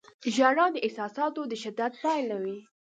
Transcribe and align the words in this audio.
•ژړا 0.35 0.65
د 0.71 0.77
احساساتو 0.85 1.41
د 1.47 1.53
شدت 1.63 1.93
پایله 2.03 2.37
وي. 2.43 2.57